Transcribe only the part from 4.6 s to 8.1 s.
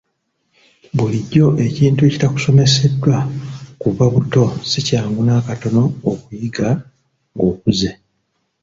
si kyangu nakatono okukiyiga ng'okuze.